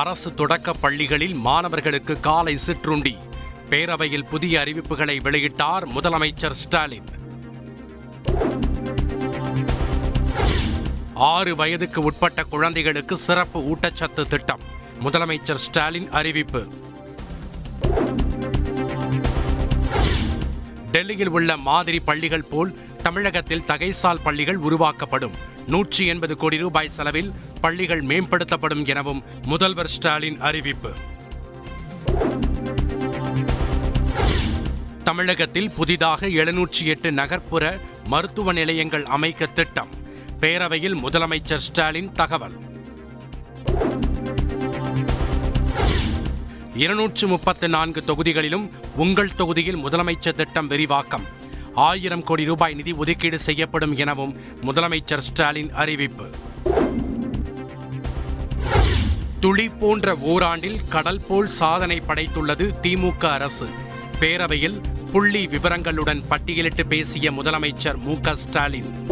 அரசு 0.00 0.34
தொடக்க 0.34 0.72
பள்ளிகளில் 0.72 1.34
மாணவர்களுக்கு 1.34 2.20
காலை 2.20 2.56
சிற்றுண்டி. 2.56 3.16
பேரவையில் 3.70 4.28
புதிய 4.28 4.60
அறிவிப்புகளை 4.60 5.20
வெளியிட்டார் 5.20 5.84
முதலமைச்சர் 5.94 6.50
ஸ்டாலின். 6.50 7.04
ஆறு 11.14 11.56
வயதுக்கு 11.56 12.02
உட்பட்ட 12.02 12.42
குழந்தைகளுக்கு 12.42 13.16
சிறப்பு 13.16 13.60
ஊட்டச்சத்து 13.60 14.26
திட்டம். 14.26 14.60
முதலமைச்சர் 15.04 15.62
ஸ்டாலின் 15.66 16.10
அறிவிப்பு. 16.10 16.68
டெல்லியில் 20.90 21.28
உள்ள 21.28 21.56
மாதிரி 21.56 22.00
பள்ளிகள் 22.00 22.48
போல் 22.50 22.78
தமிழகத்தில் 23.06 23.64
தகைசால் 23.66 24.22
பள்ளிகள் 24.22 24.56
உருவாக்கப்படும். 24.56 25.34
நூற்றி 25.66 26.06
எண்பது 26.06 26.36
கோடி 26.36 26.56
ரூபாய் 26.56 26.88
செலவில் 26.88 27.32
பள்ளிகள் 27.60 28.02
மேம்படுத்தப்படும் 28.02 28.86
எனவும் 28.86 29.22
முதல்வர் 29.44 29.86
ஸ்டாலின் 29.86 30.40
அறிவிப்பு. 30.40 30.92
தமிழகத்தில் 35.04 35.70
புதிதாக 35.70 36.26
எழுநூற்றி 36.26 36.82
எட்டு 36.82 37.12
நகர்ப்புற 37.12 37.78
மருத்துவ 38.04 38.52
நிலையங்கள் 38.52 39.04
அமைக்க 39.04 39.46
திட்டம். 39.46 39.88
பேரவையில் 40.40 40.98
முதலமைச்சர் 41.02 41.64
ஸ்டாலின் 41.68 42.12
தகவல். 42.12 42.58
இருநூற்று 46.74 47.26
முப்பத்து 47.26 47.68
நான்கு 47.68 48.02
தொகுதிகளிலும் 48.06 48.70
உங்கள் 48.96 49.34
தொகுதியில் 49.34 49.84
முதலமைச்சர் 49.84 50.34
திட்டம் 50.34 50.66
விரிவாக்கம். 50.66 51.44
ஆயிரம் 51.76 52.22
கோடி 52.22 52.44
ரூபாய் 52.44 52.74
நிதி 52.74 52.92
ஒதுக்கீடு 52.92 53.38
செய்யப்படும் 53.38 53.96
எனவும் 53.96 54.36
முதலமைச்சர் 54.64 55.18
ஸ்டாலின் 55.18 55.72
அறிவிப்பு. 55.72 56.30
துளி 59.40 59.68
போன்ற 59.68 60.14
ஓராண்டில் 60.14 60.80
கடல் 60.88 61.20
போல் 61.28 61.46
சாதனை 61.46 62.02
படைத்துள்ளது 62.08 62.74
திமுக 62.82 63.24
அரசு. 63.24 63.68
பேரவையில் 64.20 64.80
புள்ளி 65.12 65.46
விவரங்களுடன் 65.46 66.22
பட்டியலிட்டு 66.30 66.86
பேசிய 66.86 67.30
முதலமைச்சர் 67.30 67.96
மு 67.96 68.20
க 68.20 68.34
ஸ்டாலின். 68.34 69.06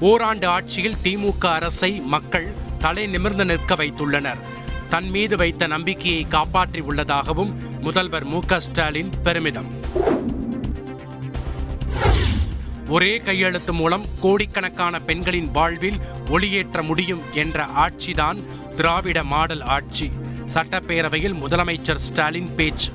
ஓராண்டு 0.00 0.46
ஆட்சியில் 0.46 0.96
திமுக 1.02 1.46
அரசை 1.46 2.00
மக்கள் 2.00 2.52
தலை 2.78 3.06
நிமிர்ந்து 3.06 3.44
நிற்க 3.44 3.74
வைத்துள்ளனர். 3.74 4.38
தன் 4.88 5.10
மீது 5.10 5.36
வைத்த 5.36 5.66
நம்பிக்கையை 5.66 6.26
காப்பாற்றி 6.28 6.80
உள்ளதாகவும் 6.80 7.80
முதல்வர் 7.80 8.24
மு 8.24 8.40
ஸ்டாலின் 8.56 9.10
பெருமிதம். 9.22 9.68
ஒரே 12.88 13.16
கையெழுத்து 13.16 13.72
மூலம் 13.72 14.04
கோடிக்கணக்கான 14.20 15.00
பெண்களின் 15.00 15.50
வாழ்வில் 15.50 15.98
ஒளியேற்ற 16.30 16.82
முடியும் 16.82 17.22
என்ற 17.32 17.64
ஆட்சிதான் 17.64 18.38
திராவிட 18.74 19.24
மாடல் 19.24 19.60
ஆட்சி. 19.60 20.10
சட்டப்பேரவையில் 20.54 21.34
முதலமைச்சர் 21.34 21.94
ஸ்டாலின் 21.94 22.54
பேச்சு. 22.54 22.92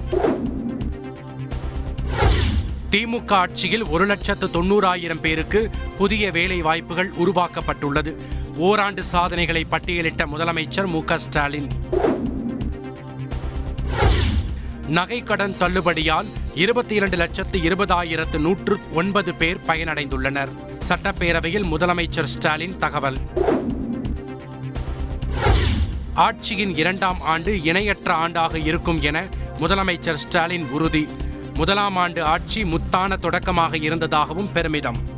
திமுக 2.91 3.31
ஆட்சியில் 3.31 3.83
ஒரு 3.83 4.05
லட்சத்து 4.05 4.47
தொண்ணூறாயிரம் 4.47 5.19
பேருக்கு 5.19 5.69
புதிய 5.97 6.31
வேலை 6.31 6.61
வாய்ப்புகள் 6.61 7.11
உருவாக்கப்பட்டுள்ளது. 7.11 8.15
ஓராண்டு 8.61 9.03
சாதனைகளை 9.03 9.65
பட்டியலிட்ட 9.71 10.25
முதலமைச்சர் 10.25 10.87
மு 10.87 11.01
ஸ்டாலின். 11.17 11.69
நகை 14.87 15.23
கடன் 15.23 15.55
தள்ளுபடியால் 15.59 16.25
இருபத்தி 16.55 16.95
இரண்டு 16.95 17.17
லட்சத்து 17.17 17.59
இருபதாயிரத்து 17.59 18.39
நூற்று 18.39 18.79
ஒன்பது 18.93 19.33
பேர் 19.33 19.59
பயனடைந்துள்ளனர். 19.67 20.49
சட்டப்பேரவையில் 20.87 21.63
முதலமைச்சர் 21.63 22.23
ஸ்டாலின் 22.23 22.77
தகவல். 22.77 23.17
ஆட்சியின் 26.15 26.77
இரண்டாம் 26.77 27.21
ஆண்டு 27.21 27.63
இணையற்ற 27.63 28.27
ஆண்டாக 28.27 28.65
இருக்கும் 28.65 29.01
என 29.01 29.27
முதலமைச்சர் 29.59 30.21
ஸ்டாலின் 30.25 30.69
உறுதி. 30.69 31.07
முதலாம் 31.53 31.95
ஆண்டு 31.95 32.23
ஆட்சி 32.23 32.63
முத்தான 32.63 33.15
தொடக்கமாக 33.15 33.77
இருந்ததாகவும் 33.77 34.51
பெருமிதம். 34.51 35.10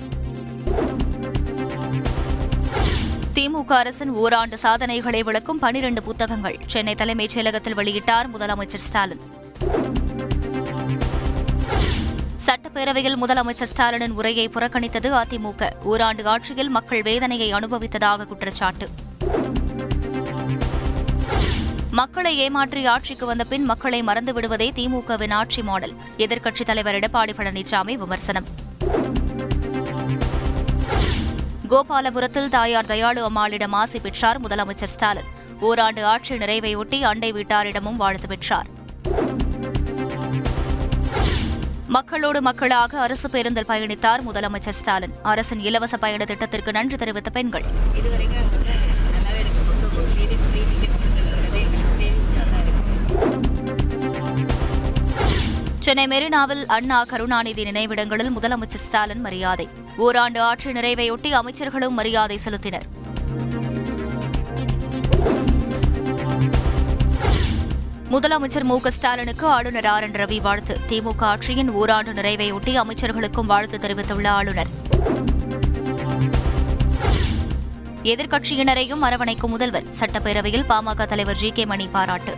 திமுக 3.34 3.72
அரசின் 3.72 4.10
ஓராண்டு 4.10 4.58
சாதனைகளை 4.58 5.24
விளக்கும் 5.24 5.60
பனிரண்டு 5.60 6.04
புத்தகங்கள். 6.04 6.58
சென்னை 6.68 6.96
தலைமைச் 6.96 7.38
செயலகத்தில் 7.38 7.76
வெளியிட்டார் 7.76 8.26
முதலமைச்சர் 8.34 8.84
ஸ்டாலின். 8.88 9.22
சட்டப்பேரவையில் 12.46 13.16
முதலமைச்சர் 13.22 13.72
ஸ்டாலினின் 13.76 14.10
உரையை 14.10 14.50
புறக்கணித்தது 14.50 15.12
அதிமுக. 15.12 15.70
ஓராண்டு 15.84 16.26
ஆட்சியில் 16.26 16.70
மக்கள் 16.70 17.02
வேதனையை 17.02 17.54
அனுபவித்ததாக 17.54 18.26
குற்றச்சாட்டு. 18.26 18.88
மக்களை 21.92 22.38
ஏமாற்றி 22.38 22.86
ஆட்சிக்கு 22.86 23.26
வந்த 23.26 23.44
பின் 23.44 23.64
மக்களை 23.64 24.04
மறந்து 24.04 24.34
விடுவதே 24.34 24.72
திமுகவின் 24.76 25.34
ஆட்சி 25.34 25.64
மாடல். 25.64 25.94
எதிர்க்கட்சித் 26.18 26.66
தலைவர் 26.66 26.96
எடப்பாடி 26.96 27.34
பழனிசாமி 27.38 27.94
விமர்சனம். 27.94 28.46
கோபாலபுரத்தில் 31.74 32.50
தாயார் 32.50 32.86
தயாளு 32.86 33.22
அம்மாளிடம் 33.28 33.74
ஆசி 33.74 34.00
பெற்றார் 34.00 34.40
முதலமைச்சர் 34.42 34.92
ஸ்டாலின். 34.96 35.30
ஓராண்டு 35.60 36.06
ஆட்சி 36.06 36.36
நிறைவையொட்டி 36.36 37.02
அண்டை 37.02 37.30
வீட்டாரிடமும் 37.34 37.96
வாழ்த்து 38.02 38.28
பெற்றார். 38.28 38.68
மக்களோடு 41.88 42.42
மக்களாக 42.42 43.00
அரசு 43.02 43.30
பேருந்தில் 43.30 43.68
பயணித்தார் 43.68 44.22
முதலமைச்சர் 44.28 44.78
ஸ்டாலின். 44.80 45.16
அரசின் 45.24 45.60
இலவச 45.60 45.98
பயண 45.98 46.24
திட்டத்திற்கு 46.24 46.72
நன்றி 46.72 46.96
தெரிவித்த 46.96 47.30
பெண்கள். 47.30 47.66
சென்னை 55.80 56.08
மெரினாவில் 56.08 56.66
அண்ணா 56.66 57.04
கருணாநிதி 57.04 57.64
நினைவிடங்களில் 57.64 58.36
முதலமைச்சர் 58.40 58.86
ஸ்டாலின் 58.90 59.22
மரியாதை. 59.22 59.68
ஓராண்டு 59.98 60.42
ஆட்சி 60.42 60.72
நிறைவையொட்டி 60.72 61.40
அமைச்சர்களும் 61.40 61.90
மரியாதை 61.90 62.40
செலுத்தினர். 62.46 62.82
முதலமைச்சர் 68.12 68.64
மு 68.64 68.80
க 68.80 68.92
ஸ்டாலினுக்கு 68.92 69.48
ஆளுநர் 69.48 69.86
ஆர் 69.86 70.04
என் 70.04 70.12
ரவி 70.12 70.42
வாழ்த்து. 70.42 70.80
திமுக 70.90 71.22
ஆட்சியின் 71.22 71.72
ஓராண்டு 71.72 72.22
நிறைவையொட்டி 72.22 72.80
அமைச்சர்களுக்கும் 72.84 73.46
வாழ்த்து 73.46 73.80
தெரிவித்துள்ள 73.80 74.32
ஆளுநர். 74.32 74.68
எதிர்க்கட்சியினரையும் 78.04 79.00
அரவணைக்கும் 79.02 79.50
முதல்வர். 79.50 79.86
சட்டப்பேரவையில் 80.00 80.66
பாமக 80.70 81.06
தலைவர் 81.06 81.36
ஜி 81.36 81.52
கே 81.52 81.66
மணி 81.66 81.88
பாராட்டு. 81.88 82.38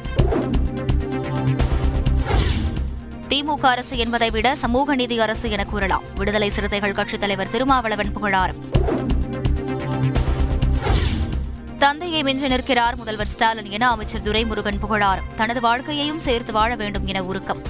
திமுக 3.30 3.66
அரசு 3.66 3.98
என்பதை 3.98 4.30
விட 4.30 4.56
சமூக 4.56 4.96
நீதி 4.96 5.20
அரசு 5.20 5.50
என 5.50 5.66
கூறலாம். 5.66 6.04
விடுதலை 6.16 6.50
சிறுத்தைகள் 6.50 6.92
கட்சித் 6.92 7.20
தலைவர் 7.20 7.50
திருமாவளவன் 7.50 8.14
புகழாரம். 8.14 8.56
தந்தையை 11.78 12.24
மிஞ்சி 12.24 12.48
நிற்கிறார் 12.48 12.96
முதல்வர் 12.96 13.28
ஸ்டாலின் 13.28 13.72
என 13.72 13.90
அமைச்சர் 13.90 14.22
துரைமுருகன் 14.22 14.80
புகழாரம். 14.80 15.24
தனது 15.36 15.62
வாழ்க்கையையும் 15.62 16.20
சேர்த்து 16.20 16.54
வாழ 16.54 16.76
வேண்டும் 16.76 17.06
என 17.06 17.24
உருக்கம். 17.24 17.62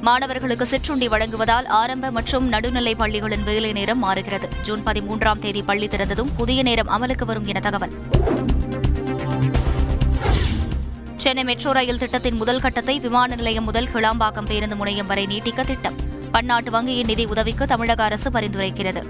மாணவர்களுக்கு 0.00 0.66
சிற்றுண்டி 0.66 1.08
வழங்குவதால் 1.08 1.66
ஆரம்ப 1.66 2.10
மற்றும் 2.10 2.48
நடுநிலை 2.48 2.94
பள்ளிகளின் 2.94 3.42
வேலை 3.42 3.72
நேரம் 3.72 3.98
மாறுகிறது. 3.98 4.48
ஜூன் 4.62 4.82
பதிமூன்றாம் 4.86 5.38
தேதி 5.38 5.62
பள்ளி 5.62 5.86
திறந்ததும் 5.86 6.28
புதிய 6.36 6.62
நேரம் 6.62 6.88
அமலுக்கு 6.88 7.24
வரும் 7.24 7.46
என 7.46 7.60
தகவல். 7.60 7.92
சென்னை 11.24 11.44
மெட்ரோ 11.44 11.72
ரயில் 11.72 11.98
திட்டத்தின் 11.98 12.36
முதல் 12.36 12.60
கட்டத்தை 12.60 13.00
விமான 13.00 13.34
நிலையம் 13.34 13.64
முதல் 13.64 13.86
கிளாம்பாக்கம் 13.86 14.46
பேருந்து 14.46 14.76
முனையம் 14.76 15.06
வரை 15.06 15.26
நீட்டிக்க 15.26 15.64
திட்டம். 15.64 15.94
பன்னாட்டு 16.32 16.70
வங்கியின் 16.70 17.04
நிதி 17.04 17.24
உதவிக்கு 17.24 17.66
தமிழக 17.66 18.02
அரசு 18.02 18.30
பரிந்துரைக்கிறது. 18.30 19.02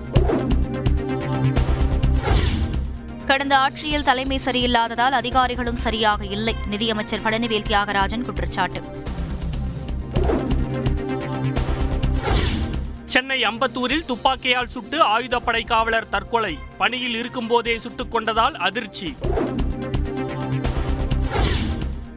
கடந்த 3.27 3.59
ஆட்சியில் 3.59 4.03
தலைமை 4.03 4.41
சரியில்லாததால் 4.45 5.11
அதிகாரிகளும் 5.11 5.77
சரியாக 5.77 6.25
இல்லை. 6.25 6.55
நிதியமைச்சர் 6.67 7.23
பழனிவேல் 7.23 7.65
தியாகராஜன் 7.69 8.23
குற்றச்சாட்டு. 8.23 8.83
சென்னை 13.05 13.43
அம்பத்தூரில் 13.43 14.05
துப்பாக்கியால் 14.05 14.69
சுட்டு 14.69 15.19
ஆயுதப்படை 15.19 15.67
காவலர் 15.67 16.09
தற்கொலை. 16.09 16.59
பணியில் 16.79 17.15
இருக்கும்போதே 17.15 17.79
சுட்டுக் 17.79 18.15
கொண்டதால் 18.15 18.53
அதிர்ச்சி. 18.53 19.15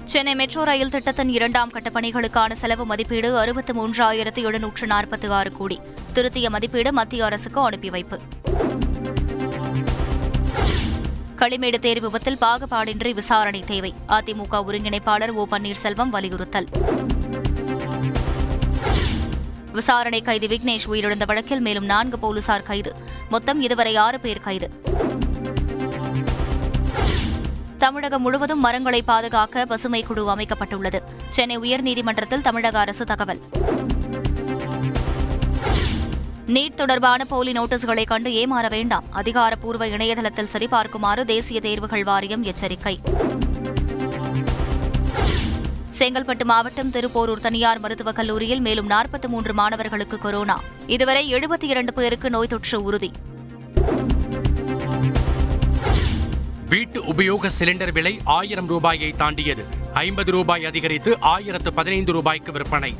சென்னை 0.07 0.35
மெட்ரோ 0.35 0.63
ரயில் 0.63 0.89
திட்டத்தின் 0.89 1.29
இரண்டாம் 1.29 1.69
கட்ட 1.69 1.89
பணிகளுக்கான 1.89 2.51
செலவு 2.51 2.85
மதிப்பீடு 2.85 3.37
அறுபத்து 3.37 3.73
மூன்றாயிரத்து 3.73 4.41
எழுநூற்று 4.41 4.87
நாற்பத்தி 4.87 5.27
ஆறு 5.29 5.51
கோடி. 5.51 5.79
திருத்திய 6.13 6.49
மதிப்பீடு 6.49 6.93
மத்திய 6.93 7.25
அரசுக்கு 7.25 7.61
அனுப்பி 7.61 7.89
வைப்பு. 7.89 8.19
களிமேடு 11.35 11.79
தேர் 11.79 11.99
விபத்தில் 11.99 12.37
பாகுபாடின்றி 12.41 13.13
விசாரணை 13.13 13.63
தேவை. 13.65 13.93
அதிமுக 14.07 14.63
ஒருங்கிணைப்பாளர் 14.67 15.29
ஓ 15.29 15.45
பன்னீர்செல்வம் 15.51 16.09
வலியுறுத்தல். 16.09 16.67
விசாரணை 19.71 20.21
கைதி 20.21 20.47
விக்னேஷ் 20.47 20.87
உயிரிழந்த 20.91 21.25
வழக்கில் 21.25 21.59
மேலும் 21.59 21.85
நான்கு 21.85 22.19
போலீசார் 22.19 22.63
கைது. 22.63 22.95
மொத்தம் 23.29 23.61
இதுவரை 23.61 23.95
ஆறு 23.95 24.19
பேர் 24.19 24.39
கைது. 24.39 24.69
தமிழகம் 27.77 28.21
முழுவதும் 28.21 28.59
மரங்களை 28.59 29.01
பாதுகாக்க 29.01 29.65
பசுமை 29.65 30.03
குழு 30.03 30.35
அமைக்கப்பட்டுள்ளது. 30.35 30.99
சென்னை 31.29 31.59
உயர்நீதிமன்றத்தில் 31.59 32.41
தமிழக 32.41 32.79
அரசு 32.79 33.05
தகவல். 33.05 33.39
நீட் 36.47 36.73
தொடர்பான 36.73 37.25
போலி 37.25 37.51
நோட்டீஸ்களை 37.51 38.05
கண்டு 38.05 38.29
ஏமாற 38.29 38.69
வேண்டாம். 38.69 39.03
அதிகாரப்பூர்வ 39.09 39.87
இணையதளத்தில் 39.87 40.49
சரிபார்க்குமாறு 40.53 41.25
தேசிய 41.25 41.59
தேர்வுகள் 41.59 42.03
வாரியம் 42.03 42.43
எச்சரிக்கை. 42.43 42.99
செங்கல்பட்டு 45.99 46.43
மாவட்டம் 46.43 46.89
திருப்போரூர் 46.89 47.39
தனியார் 47.39 47.79
மருத்துவக் 47.79 48.15
கல்லூரியில் 48.15 48.61
மேலும் 48.61 48.89
நாற்பத்தி 48.89 49.27
மூன்று 49.27 49.53
மாணவர்களுக்கு 49.53 50.17
கொரோனா. 50.17 50.61
இதுவரை 50.87 51.33
எழுபத்தி 51.33 51.63
இரண்டு 51.63 51.93
பேருக்கு 51.93 52.29
நோய் 52.29 52.47
தொற்று 52.47 52.83
உறுதி. 52.83 53.11
வீட்டு 56.69 57.05
உபயோக 57.05 57.49
சிலிண்டர் 57.59 57.91
விலை 57.91 58.19
ஆயிரம் 58.23 58.67
ரூபாயை 58.67 59.11
தாண்டியது. 59.11 59.65
ஐம்பது 59.93 60.31
ரூபாய் 60.31 60.65
அதிகரித்து 60.65 61.19
ஆயிரத்து 61.19 61.73
பதினைந்து 61.73 62.11
ரூபாய்க்கு 62.11 62.51
விற்பனை. 62.51 62.95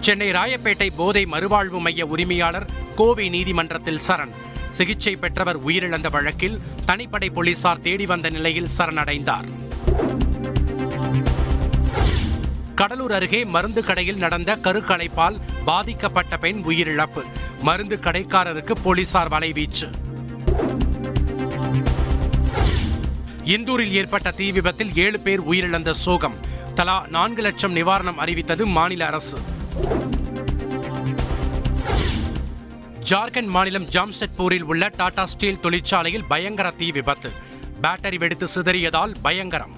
சென்னை 0.00 0.30
ராயப்பேட்டை 0.30 0.88
போதை 0.96 1.26
மறுவாழ்வு 1.32 1.78
மைய 1.80 2.06
உரிமையாளர் 2.06 2.70
கோவை 2.94 3.28
நீதிமன்றத்தில் 3.28 4.00
சரண். 4.06 4.32
சிகிச்சை 4.70 5.16
பெற்றவர் 5.16 5.66
உயிரிழந்த 5.66 6.10
வழக்கில் 6.10 6.60
தனிப்படை 6.86 7.32
போலீசார் 7.32 7.80
தேடி 7.80 8.06
வந்த 8.06 8.30
நிலையில் 8.30 8.68
சரணடைந்தார். 8.76 9.46
கடலூர் 12.74 13.12
அருகே 13.12 13.44
மருந்து 13.44 13.84
கடையில் 13.84 14.16
நடந்த 14.16 14.56
கருக்கலைப்பால் 14.56 15.40
பாதிக்கப்பட்ட 15.64 16.36
பெண் 16.36 16.62
உயிரிழப்பு. 16.66 17.22
மருந்து 17.60 17.98
கடைக்காரருக்கு 18.02 18.72
போலீசார் 18.82 19.28
வலைவீச்சு. 19.28 19.90
இந்தூரில் 23.44 23.92
ஏற்பட்ட 23.92 24.30
தீ 24.30 24.52
விபத்தில் 24.52 24.96
ஏழு 24.96 25.20
பேர் 25.20 25.42
உயிரிழந்த 25.48 25.90
சோகம். 25.90 26.36
தலா 26.74 27.06
நான்கு 27.08 27.42
லட்சம் 27.42 27.76
நிவாரணம் 27.76 28.14
அறிவித்தது 28.14 28.66
மாநில 28.66 29.06
அரசு. 29.06 29.38
ஜார்க்கண்ட் 33.08 33.46
மாநிலம் 33.46 33.84
ஜாம்ஷெட்பூரில் 33.84 34.62
உள்ள 34.62 34.90
டாடா 34.96 35.26
ஸ்டீல் 35.26 35.60
தொழிற்சாலையில் 35.60 36.24
பயங்கர 36.28 36.70
தீ 36.70 36.90
விபத்து. 36.90 37.30
பேட்டரி 37.82 38.18
வெடித்து 38.18 38.48
சிதறியதால் 38.54 39.14
பயங்கரம். 39.22 39.76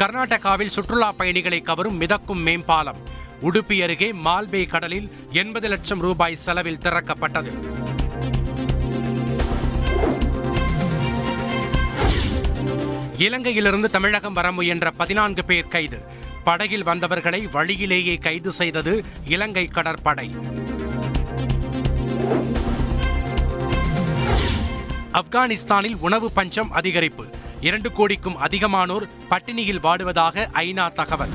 கர்நாடகாவில் 0.00 0.66
சுற்றுலா 0.66 1.12
பயணிகளை 1.12 1.60
கவரும் 1.60 1.96
மிதக்கும் 1.96 2.40
மேம்பாலம். 2.40 2.96
உடுப்பி 3.42 3.82
அருகே 3.82 4.12
மால்பே 4.12 4.68
கடலில் 4.68 5.10
எண்பது 5.32 5.68
லட்சம் 5.68 5.98
ரூபாய் 5.98 6.36
செலவில் 6.36 6.78
திறக்கப்பட்டது. 6.78 7.52
இலங்கையிலிருந்து 13.18 13.90
தமிழகம் 13.90 14.32
வர 14.32 14.52
முயன்ற 14.52 14.90
பதினான்கு 14.90 15.44
பேர் 15.44 15.68
கைது. 15.68 16.02
படகில் 16.44 16.82
வந்தவர்களை 16.82 17.46
வழியிலேயே 17.46 18.16
கைது 18.16 18.52
செய்தது 18.52 19.04
இலங்கை 19.26 19.66
கடற்படை. 19.66 20.34
ஆப்கானிஸ்தானில் 25.12 25.96
உணவு 26.00 26.30
பஞ்சம் 26.30 26.72
அதிகரிப்பு. 26.74 27.39
இரண்டு 27.60 27.92
கோடிக்கும் 27.92 28.38
அதிகமானோர் 28.38 29.06
பட்டினியில் 29.30 29.82
வாடுவதாக 29.82 30.46
ஐநா 30.54 30.92
தகவல். 30.92 31.34